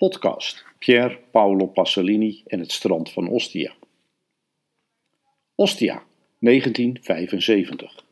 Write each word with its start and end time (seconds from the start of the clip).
Podcast 0.00 0.64
Pier 0.78 1.18
Paolo 1.30 1.66
Pasolini 1.66 2.42
en 2.46 2.58
het 2.58 2.72
strand 2.72 3.10
van 3.12 3.28
Ostia. 3.28 3.72
Ostia, 5.54 6.02
1975. 6.38 8.04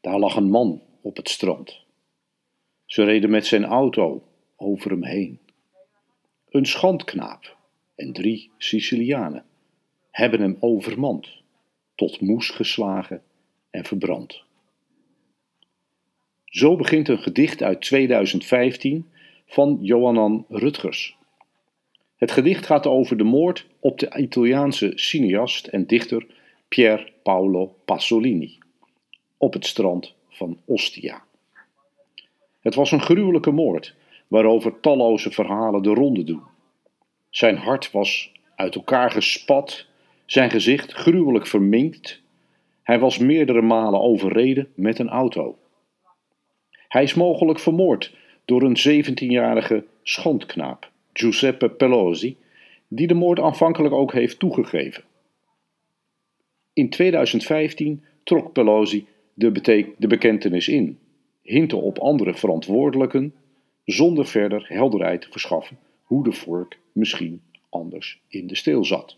Daar 0.00 0.18
lag 0.18 0.36
een 0.36 0.50
man 0.50 0.82
op 1.00 1.16
het 1.16 1.28
strand. 1.28 1.80
Ze 2.84 3.04
reden 3.04 3.30
met 3.30 3.46
zijn 3.46 3.64
auto 3.64 4.22
over 4.56 4.90
hem 4.90 5.04
heen. 5.04 5.38
Een 6.48 6.66
schandknaap 6.66 7.56
en 7.94 8.12
drie 8.12 8.50
Sicilianen 8.58 9.44
hebben 10.10 10.40
hem 10.40 10.56
overmand, 10.60 11.28
tot 11.94 12.20
moes 12.20 12.50
geslagen 12.50 13.22
en 13.70 13.84
verbrand. 13.84 14.42
Zo 16.44 16.76
begint 16.76 17.08
een 17.08 17.22
gedicht 17.22 17.62
uit 17.62 17.80
2015 17.80 19.06
van 19.48 19.78
Johannan 19.80 20.44
Rutgers. 20.48 21.16
Het 22.16 22.30
gedicht 22.30 22.66
gaat 22.66 22.86
over 22.86 23.16
de 23.16 23.24
moord 23.24 23.66
op 23.80 23.98
de 23.98 24.16
Italiaanse 24.16 24.92
cineast 24.94 25.66
en 25.66 25.86
dichter 25.86 26.26
Pier 26.68 27.12
Paolo 27.22 27.74
Pasolini 27.84 28.58
op 29.36 29.52
het 29.52 29.66
strand 29.66 30.14
van 30.28 30.58
Ostia. 30.64 31.22
Het 32.60 32.74
was 32.74 32.92
een 32.92 33.00
gruwelijke 33.00 33.50
moord 33.50 33.94
waarover 34.26 34.80
talloze 34.80 35.30
verhalen 35.30 35.82
de 35.82 35.94
ronde 35.94 36.24
doen. 36.24 36.42
Zijn 37.30 37.56
hart 37.56 37.90
was 37.90 38.32
uit 38.56 38.74
elkaar 38.74 39.10
gespat, 39.10 39.86
zijn 40.26 40.50
gezicht 40.50 40.92
gruwelijk 40.92 41.46
verminkt. 41.46 42.20
Hij 42.82 42.98
was 42.98 43.18
meerdere 43.18 43.62
malen 43.62 44.00
overreden 44.00 44.72
met 44.74 44.98
een 44.98 45.08
auto. 45.08 45.58
Hij 46.88 47.02
is 47.02 47.14
mogelijk 47.14 47.58
vermoord 47.58 48.16
door 48.48 48.62
een 48.62 49.04
17-jarige 49.04 49.84
schandknaap, 50.02 50.90
Giuseppe 51.12 51.70
Pelosi, 51.70 52.36
die 52.88 53.06
de 53.06 53.14
moord 53.14 53.40
aanvankelijk 53.40 53.94
ook 53.94 54.12
heeft 54.12 54.38
toegegeven. 54.38 55.04
In 56.72 56.90
2015 56.90 58.04
trok 58.24 58.52
Pelosi 58.52 59.06
de, 59.34 59.96
bekentenis 59.98 60.68
in, 60.68 60.98
hintte 61.42 61.76
op 61.76 61.98
andere 61.98 62.34
verantwoordelijken, 62.34 63.34
zonder 63.84 64.26
verder 64.26 64.66
helderheid 64.68 65.20
te 65.20 65.30
verschaffen 65.30 65.78
hoe 66.02 66.24
de 66.24 66.32
vork 66.32 66.78
misschien 66.92 67.42
anders 67.68 68.20
in 68.28 68.46
de 68.46 68.56
steel 68.56 68.84
zat. 68.84 69.16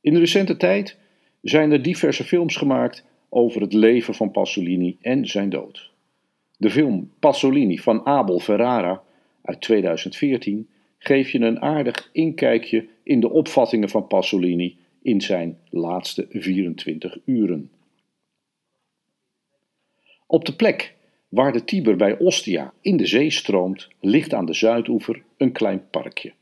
In 0.00 0.12
de 0.12 0.18
recente 0.18 0.56
tijd 0.56 0.98
zijn 1.42 1.72
er 1.72 1.82
diverse 1.82 2.24
films 2.24 2.56
gemaakt 2.56 3.04
over 3.28 3.60
het 3.60 3.72
leven 3.72 4.14
van 4.14 4.30
Pasolini 4.30 4.96
en 5.00 5.26
zijn 5.26 5.50
dood. 5.50 5.92
De 6.58 6.70
film 6.70 7.12
Pasolini 7.18 7.78
van 7.78 8.06
Abel 8.06 8.40
Ferrara 8.40 9.02
uit 9.42 9.60
2014 9.60 10.68
geeft 10.98 11.30
je 11.30 11.38
een 11.38 11.60
aardig 11.60 12.10
inkijkje 12.12 12.88
in 13.02 13.20
de 13.20 13.30
opvattingen 13.30 13.88
van 13.88 14.06
Pasolini 14.06 14.76
in 15.02 15.20
zijn 15.20 15.58
laatste 15.70 16.26
24 16.30 17.18
uren. 17.24 17.70
Op 20.26 20.44
de 20.44 20.54
plek 20.54 20.94
waar 21.28 21.52
de 21.52 21.64
Tiber 21.64 21.96
bij 21.96 22.18
Ostia 22.18 22.72
in 22.80 22.96
de 22.96 23.06
zee 23.06 23.30
stroomt, 23.30 23.88
ligt 24.00 24.34
aan 24.34 24.46
de 24.46 24.54
zuidoever 24.54 25.22
een 25.36 25.52
klein 25.52 25.88
parkje. 25.90 26.32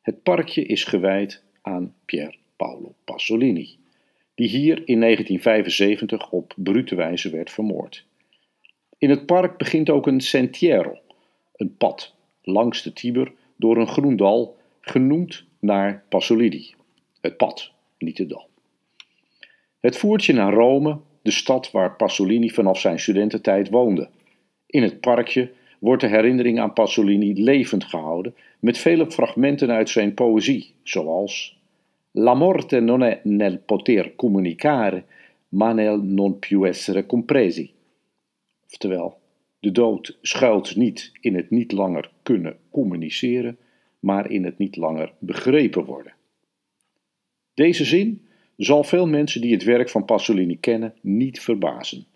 Het 0.00 0.22
parkje 0.22 0.62
is 0.62 0.84
gewijd 0.84 1.44
aan 1.62 1.94
Pier 2.04 2.38
Paolo 2.56 2.94
Pasolini, 3.04 3.76
die 4.34 4.48
hier 4.48 4.82
in 4.84 5.00
1975 5.00 6.30
op 6.30 6.54
brute 6.56 6.94
wijze 6.94 7.30
werd 7.30 7.50
vermoord. 7.50 8.06
In 8.98 9.10
het 9.10 9.26
park 9.26 9.56
begint 9.56 9.90
ook 9.90 10.06
een 10.06 10.20
sentiero, 10.20 10.98
een 11.56 11.76
pad 11.76 12.14
langs 12.42 12.82
de 12.82 12.92
Tiber 12.92 13.32
door 13.56 13.76
een 13.76 13.88
groen 13.88 14.16
dal, 14.16 14.56
genoemd 14.80 15.44
naar 15.58 16.04
Pasolini. 16.08 16.74
Het 17.20 17.36
pad, 17.36 17.72
niet 17.98 18.18
het 18.18 18.28
dal. 18.28 18.48
Het 19.80 19.96
voert 19.96 20.24
je 20.24 20.32
naar 20.32 20.52
Rome, 20.52 20.98
de 21.22 21.30
stad 21.30 21.70
waar 21.70 21.96
Pasolini 21.96 22.50
vanaf 22.50 22.80
zijn 22.80 23.00
studententijd 23.00 23.70
woonde. 23.70 24.08
In 24.66 24.82
het 24.82 25.00
parkje 25.00 25.50
wordt 25.78 26.00
de 26.00 26.08
herinnering 26.08 26.60
aan 26.60 26.72
Pasolini 26.72 27.42
levend 27.42 27.84
gehouden 27.84 28.34
met 28.58 28.78
vele 28.78 29.10
fragmenten 29.10 29.70
uit 29.70 29.88
zijn 29.90 30.14
poëzie, 30.14 30.74
zoals 30.82 31.58
La 32.10 32.34
morte 32.34 32.80
non 32.80 33.02
è 33.02 33.20
nel 33.22 33.58
poter 33.58 34.14
comunicare, 34.16 35.04
ma 35.48 35.72
nel 35.72 36.00
non 36.02 36.38
più 36.38 36.66
essere 36.66 37.06
compresi. 37.06 37.76
Oftewel, 38.70 39.18
de 39.60 39.72
dood 39.72 40.18
schuilt 40.22 40.76
niet 40.76 41.12
in 41.20 41.34
het 41.34 41.50
niet 41.50 41.72
langer 41.72 42.10
kunnen 42.22 42.56
communiceren, 42.70 43.58
maar 44.00 44.30
in 44.30 44.44
het 44.44 44.58
niet 44.58 44.76
langer 44.76 45.12
begrepen 45.18 45.84
worden. 45.84 46.12
Deze 47.54 47.84
zin 47.84 48.26
zal 48.56 48.84
veel 48.84 49.06
mensen 49.06 49.40
die 49.40 49.52
het 49.52 49.64
werk 49.64 49.88
van 49.88 50.04
Pasolini 50.04 50.58
kennen 50.60 50.94
niet 51.00 51.40
verbazen. 51.40 52.06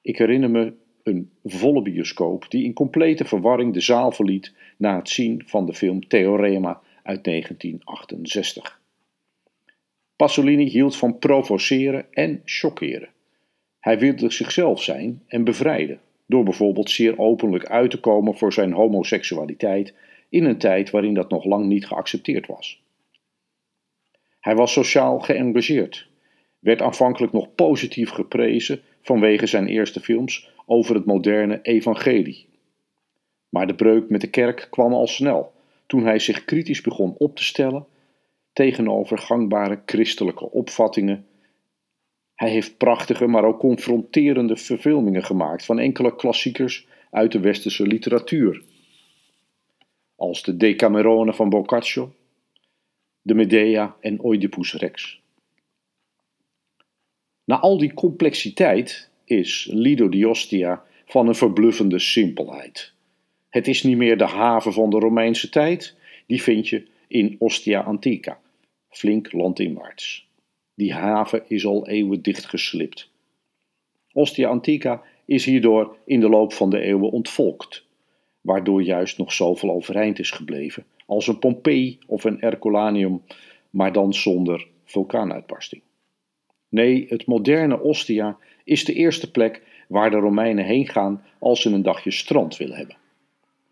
Ik 0.00 0.18
herinner 0.18 0.50
me 0.50 0.72
een 1.02 1.30
volle 1.44 1.82
bioscoop 1.82 2.46
die 2.50 2.64
in 2.64 2.72
complete 2.72 3.24
verwarring 3.24 3.72
de 3.72 3.80
zaal 3.80 4.12
verliet 4.12 4.54
na 4.76 4.96
het 4.96 5.08
zien 5.08 5.42
van 5.46 5.66
de 5.66 5.74
film 5.74 6.08
Theorema 6.08 6.80
uit 7.02 7.24
1968. 7.24 8.80
Pasolini 10.16 10.64
hield 10.64 10.96
van 10.96 11.18
provoceren 11.18 12.12
en 12.12 12.42
chockeren. 12.44 13.13
Hij 13.84 13.98
wilde 13.98 14.30
zichzelf 14.30 14.82
zijn 14.82 15.22
en 15.26 15.44
bevrijden, 15.44 16.00
door 16.26 16.44
bijvoorbeeld 16.44 16.90
zeer 16.90 17.18
openlijk 17.18 17.66
uit 17.66 17.90
te 17.90 18.00
komen 18.00 18.36
voor 18.36 18.52
zijn 18.52 18.72
homoseksualiteit 18.72 19.94
in 20.28 20.44
een 20.44 20.58
tijd 20.58 20.90
waarin 20.90 21.14
dat 21.14 21.30
nog 21.30 21.44
lang 21.44 21.66
niet 21.66 21.86
geaccepteerd 21.86 22.46
was. 22.46 22.82
Hij 24.40 24.56
was 24.56 24.72
sociaal 24.72 25.18
geëngageerd, 25.18 26.08
werd 26.58 26.82
aanvankelijk 26.82 27.32
nog 27.32 27.54
positief 27.54 28.10
geprezen 28.10 28.80
vanwege 29.00 29.46
zijn 29.46 29.66
eerste 29.66 30.00
films 30.00 30.50
over 30.66 30.94
het 30.94 31.04
moderne 31.04 31.58
evangelie. 31.62 32.46
Maar 33.48 33.66
de 33.66 33.74
breuk 33.74 34.08
met 34.08 34.20
de 34.20 34.30
kerk 34.30 34.66
kwam 34.70 34.92
al 34.92 35.06
snel 35.06 35.52
toen 35.86 36.04
hij 36.04 36.18
zich 36.18 36.44
kritisch 36.44 36.80
begon 36.80 37.14
op 37.18 37.36
te 37.36 37.44
stellen 37.44 37.86
tegenover 38.52 39.18
gangbare 39.18 39.82
christelijke 39.86 40.50
opvattingen 40.50 41.26
hij 42.44 42.52
heeft 42.52 42.76
prachtige, 42.76 43.26
maar 43.26 43.44
ook 43.44 43.58
confronterende 43.58 44.56
verfilmingen 44.56 45.24
gemaakt 45.24 45.64
van 45.64 45.78
enkele 45.78 46.16
klassiekers 46.16 46.86
uit 47.10 47.32
de 47.32 47.40
westerse 47.40 47.86
literatuur. 47.86 48.62
Als 50.16 50.42
de 50.42 50.56
Decamerone 50.56 51.34
van 51.34 51.48
Boccaccio, 51.48 52.14
de 53.22 53.34
Medea 53.34 53.96
en 54.00 54.24
Oedipus 54.24 54.74
Rex. 54.74 55.20
Na 57.44 57.58
al 57.58 57.78
die 57.78 57.94
complexiteit 57.94 59.10
is 59.24 59.68
Lido 59.72 60.08
di 60.08 60.24
Ostia 60.24 60.82
van 61.06 61.28
een 61.28 61.34
verbluffende 61.34 61.98
simpelheid. 61.98 62.92
Het 63.48 63.68
is 63.68 63.82
niet 63.82 63.96
meer 63.96 64.18
de 64.18 64.26
haven 64.26 64.72
van 64.72 64.90
de 64.90 64.98
Romeinse 64.98 65.48
tijd, 65.48 65.96
die 66.26 66.42
vind 66.42 66.68
je 66.68 66.86
in 67.08 67.36
Ostia 67.38 67.80
Antica, 67.80 68.40
flink 68.88 69.32
landinwaarts. 69.32 70.28
Die 70.74 70.92
haven 70.92 71.42
is 71.48 71.66
al 71.66 71.88
eeuwen 71.88 72.22
dichtgeslipt. 72.22 73.10
Ostia 74.12 74.48
Antica 74.48 75.02
is 75.24 75.44
hierdoor 75.44 75.96
in 76.04 76.20
de 76.20 76.28
loop 76.28 76.52
van 76.52 76.70
de 76.70 76.80
eeuwen 76.80 77.10
ontvolkt, 77.10 77.86
waardoor 78.40 78.82
juist 78.82 79.18
nog 79.18 79.32
zoveel 79.32 79.70
overeind 79.70 80.18
is 80.18 80.30
gebleven 80.30 80.84
als 81.06 81.26
een 81.26 81.38
Pompeii 81.38 81.98
of 82.06 82.24
een 82.24 82.36
Herculaneum, 82.40 83.22
maar 83.70 83.92
dan 83.92 84.14
zonder 84.14 84.66
vulkaanuitbarsting. 84.84 85.82
Nee, 86.68 87.06
het 87.08 87.26
moderne 87.26 87.80
Ostia 87.80 88.38
is 88.64 88.84
de 88.84 88.92
eerste 88.92 89.30
plek 89.30 89.62
waar 89.88 90.10
de 90.10 90.16
Romeinen 90.16 90.64
heen 90.64 90.88
gaan 90.88 91.24
als 91.38 91.60
ze 91.60 91.70
een 91.70 91.82
dagje 91.82 92.10
strand 92.10 92.56
willen 92.56 92.76
hebben. 92.76 92.96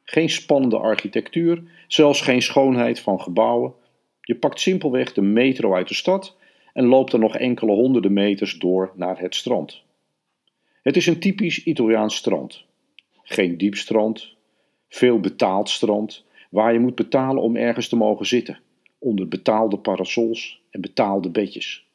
Geen 0.05 0.31
spannende 0.31 0.79
architectuur, 0.79 1.63
zelfs 1.89 2.21
geen 2.21 2.43
schoonheid 2.43 3.01
van 3.01 3.21
gebouwen. 3.21 3.75
Je 4.21 4.35
pakt 4.35 4.61
simpelweg 4.61 5.13
de 5.13 5.23
metro 5.23 5.75
uit 5.75 5.89
de 5.89 5.95
stad 5.95 6.37
en 6.73 6.85
loopt 6.85 7.13
er 7.13 7.19
nog 7.19 7.37
enkele 7.37 7.73
honderden 7.73 8.13
meters 8.13 8.59
door 8.59 8.93
naar 8.95 9.19
het 9.21 9.35
strand. 9.35 9.83
Het 10.83 10.97
is 10.97 11.07
een 11.07 11.21
typisch 11.21 11.65
Italiaans 11.65 12.17
strand. 12.17 12.65
Geen 13.23 13.57
diep 13.57 13.75
strand, 13.75 14.35
veel 14.89 15.21
betaald 15.21 15.69
strand, 15.69 16.25
waar 16.51 16.73
je 16.73 16.79
moet 16.79 16.95
betalen 16.95 17.43
om 17.43 17.57
ergens 17.57 17.89
te 17.89 17.97
mogen 17.97 18.27
zitten, 18.27 18.61
onder 18.99 19.29
betaalde 19.29 19.79
parasols 19.79 20.61
en 20.71 20.81
betaalde 20.81 21.31
bedjes. 21.31 21.87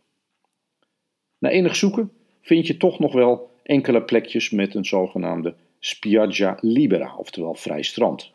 Na 1.38 1.50
enig 1.50 1.75
zoeken 1.75 2.12
vind 2.41 2.68
je 2.68 2.77
toch 2.77 3.00
nog 3.00 3.13
wel 3.13 3.50
enkele 3.63 4.01
plekjes 4.01 4.50
met 4.50 4.75
een 4.75 4.85
zogenaamde 4.85 5.56
spiaggia 5.80 6.57
libera, 6.62 7.15
oftewel 7.15 7.53
vrij 7.53 7.83
strand. 7.83 8.31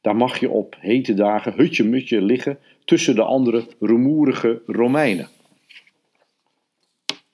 Daar 0.00 0.16
mag 0.16 0.40
je 0.40 0.50
op 0.50 0.76
hete 0.78 1.14
dagen 1.14 1.52
hutje-mutje 1.52 2.22
liggen 2.22 2.58
tussen 2.84 3.14
de 3.14 3.22
andere 3.22 3.66
rumoerige 3.80 4.62
Romeinen. 4.66 5.28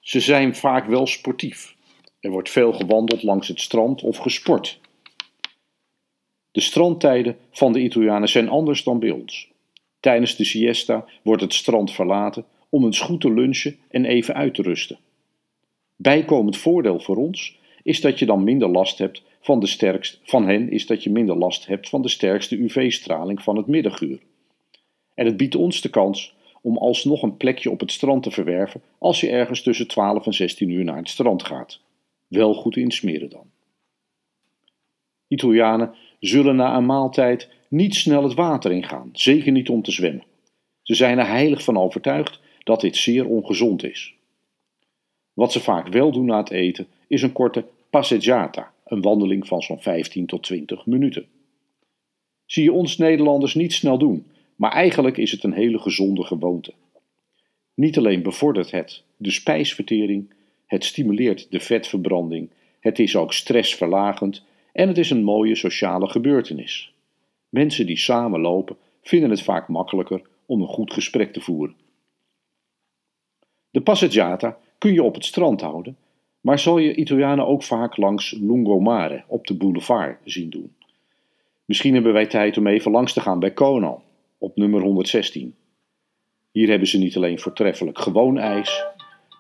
Ze 0.07 0.21
zijn 0.21 0.55
vaak 0.55 0.87
wel 0.87 1.07
sportief. 1.07 1.77
Er 2.21 2.31
wordt 2.31 2.51
veel 2.51 2.73
gewandeld 2.73 3.23
langs 3.23 3.49
het 3.49 3.61
strand 3.61 4.03
of 4.03 4.17
gesport. 4.17 4.81
De 6.51 6.61
strandtijden 6.61 7.37
van 7.51 7.73
de 7.73 7.81
Italianen 7.81 8.29
zijn 8.29 8.49
anders 8.49 8.85
dan 8.85 8.99
bij 8.99 9.11
ons. 9.11 9.51
Tijdens 10.01 10.37
de 10.37 10.45
siesta 10.45 11.05
wordt 11.23 11.43
het 11.43 11.55
strand 11.55 11.93
verlaten 11.93 12.45
om 12.69 12.85
eens 12.85 13.01
goed 13.01 13.21
te 13.21 13.33
lunchen 13.33 13.77
en 13.89 14.05
even 14.05 14.35
uit 14.35 14.55
te 14.55 14.63
rusten. 14.63 14.99
Bijkomend 15.97 16.57
voordeel 16.57 17.01
voor 17.01 17.17
ons 17.17 17.59
is 17.83 18.01
dat 18.01 18.19
je 18.19 18.27
dan 18.27 18.45
minder 18.45 18.69
last 18.69 18.99
hebt 18.99 19.23
van 19.41 19.61
de 19.61 19.67
sterkst, 19.67 20.21
van 20.23 20.49
hen 20.49 20.71
is 20.71 20.87
dat 20.87 21.03
je 21.03 21.11
minder 21.11 21.37
last 21.37 21.67
hebt 21.67 21.89
van 21.89 22.03
de 22.03 22.09
sterkste 22.09 22.57
UV-straling 22.57 23.43
van 23.43 23.57
het 23.57 23.67
middaguur. 23.67 24.19
En 25.15 25.27
het 25.27 25.37
biedt 25.37 25.55
ons 25.55 25.81
de 25.81 25.91
kans 25.91 26.36
om 26.67 26.77
alsnog 26.77 27.23
een 27.23 27.37
plekje 27.37 27.71
op 27.71 27.81
het 27.81 27.93
strand 27.93 28.23
te 28.23 28.31
verwerven 28.31 28.83
als 28.99 29.21
je 29.21 29.31
ergens 29.31 29.63
tussen 29.63 29.89
12 29.89 30.27
en 30.27 30.33
16 30.33 30.69
uur 30.69 30.85
naar 30.85 30.97
het 30.97 31.09
strand 31.09 31.43
gaat. 31.43 31.81
Wel 32.27 32.55
goed 32.55 32.77
insmeren 32.77 33.31
dan. 33.31 33.51
Italianen 35.29 35.95
zullen 36.21 36.57
na 36.57 36.77
een 36.77 36.87
maaltijd 36.87 37.49
niet 37.69 37.95
snel 37.95 38.23
het 38.23 38.35
water 38.35 38.73
ingaan, 38.73 39.11
zeker 39.13 39.53
niet 39.53 39.69
om 39.69 39.83
te 39.83 39.93
zwemmen. 39.93 40.25
Ze 40.83 40.95
zijn 40.95 41.19
er 41.19 41.27
heilig 41.27 41.63
van 41.63 41.79
overtuigd 41.79 42.41
dat 42.65 42.81
dit 42.81 42.97
zeer 42.97 43.27
ongezond 43.27 43.85
is. 43.85 44.15
Wat 45.33 45.53
ze 45.53 45.61
vaak 45.61 45.89
wel 45.89 46.13
doen 46.13 46.27
na 46.27 46.39
het 46.39 46.51
eten 46.51 46.87
is 47.09 47.23
een 47.23 47.33
korte 47.33 47.65
passeggiata, 47.91 48.73
een 48.85 49.03
wandeling 49.03 49.47
van 49.47 49.63
zo'n 49.63 49.81
15 49.81 50.27
tot 50.27 50.43
20 50.43 50.87
minuten. 50.87 51.27
Zie 52.47 52.63
je 52.63 52.73
ons 52.73 52.97
Nederlanders 52.97 53.55
niet 53.55 53.73
snel 53.73 53.99
doen, 53.99 54.27
maar 54.57 54.73
eigenlijk 54.73 55.17
is 55.17 55.31
het 55.31 55.43
een 55.45 55.53
hele 55.53 55.79
gezonde 55.79 56.25
gewoonte. 56.25 56.73
Niet 57.75 57.99
alleen 57.99 58.23
bevordert 58.23 58.71
het 58.71 59.03
de 59.17 59.31
spijsvertering, 59.31 60.35
het 60.67 60.85
stimuleert 60.85 61.51
de 61.51 61.61
vetverbranding, 61.61 62.51
het 62.81 62.99
is 62.99 63.17
ook 63.17 63.33
stressverlagend 63.33 64.45
en 64.73 64.89
het 64.89 64.99
is 64.99 65.11
een 65.11 65.25
mooie 65.25 65.55
sociale 65.55 66.09
gebeurtenis. 66.09 66.93
Mensen 67.49 67.87
die 67.87 67.99
samen 67.99 68.41
lopen 68.41 68.77
vinden 69.03 69.31
het 69.31 69.43
vaak 69.43 69.69
makkelijker 69.69 70.23
om 70.47 70.61
een 70.61 70.69
goed 70.69 70.93
gesprek 70.93 71.33
te 71.33 71.41
voeren. 71.41 71.77
De 73.71 73.81
passeggiata 73.81 74.59
kun 74.79 74.93
je 74.93 75.03
op 75.03 75.15
het 75.15 75.25
strand 75.25 75.61
houden, 75.61 75.97
maar 76.41 76.59
zal 76.59 76.79
je 76.79 76.95
Italianen 76.95 77.47
ook 77.47 77.63
vaak 77.63 77.97
langs 77.97 78.33
Lungomare 78.41 79.25
op 79.27 79.47
de 79.47 79.55
boulevard 79.55 80.19
zien 80.25 80.51
doen. 80.51 80.75
Misschien 81.65 81.95
hebben 81.95 82.13
wij 82.13 82.27
tijd 82.27 82.59
om 82.59 82.67
even 82.67 82.91
langs 82.91 83.13
te 83.13 83.21
gaan 83.21 83.39
bij 83.39 83.53
Conan, 83.53 84.03
op 84.39 84.57
nummer 84.57 84.81
116. 84.81 85.55
Hier 86.51 86.69
hebben 86.69 86.89
ze 86.89 86.99
niet 86.99 87.17
alleen 87.17 87.39
voortreffelijk 87.39 87.99
gewoon 87.99 88.39
ijs, 88.39 88.85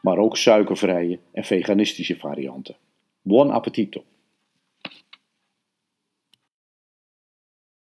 maar 0.02 0.19
ook 0.19 0.37
suikervrije 0.37 1.19
en 1.32 1.44
veganistische 1.44 2.16
varianten. 2.16 2.76
Buon 3.22 3.50
appetito! 3.50 4.04